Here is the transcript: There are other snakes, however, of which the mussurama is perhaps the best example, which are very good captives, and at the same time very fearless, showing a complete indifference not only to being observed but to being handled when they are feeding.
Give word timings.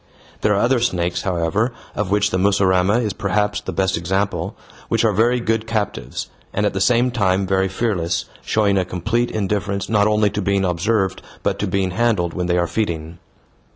There 0.41 0.53
are 0.55 0.59
other 0.59 0.79
snakes, 0.79 1.21
however, 1.21 1.73
of 1.93 2.09
which 2.09 2.31
the 2.31 2.39
mussurama 2.39 2.97
is 3.01 3.13
perhaps 3.13 3.61
the 3.61 3.71
best 3.71 3.95
example, 3.95 4.55
which 4.89 5.05
are 5.05 5.13
very 5.13 5.39
good 5.39 5.67
captives, 5.67 6.27
and 6.55 6.65
at 6.65 6.73
the 6.73 6.81
same 6.81 7.11
time 7.11 7.45
very 7.45 7.67
fearless, 7.67 8.25
showing 8.41 8.79
a 8.79 8.83
complete 8.83 9.29
indifference 9.29 9.89
not 9.89 10.07
only 10.07 10.31
to 10.31 10.41
being 10.41 10.65
observed 10.65 11.21
but 11.43 11.59
to 11.59 11.67
being 11.67 11.91
handled 11.91 12.33
when 12.33 12.47
they 12.47 12.57
are 12.57 12.65
feeding. 12.65 13.19